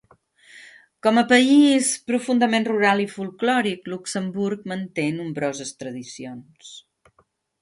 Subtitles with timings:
[1.07, 6.75] Com a país profundament rural i folklòric, Luxemburg manté nombroses tradicions.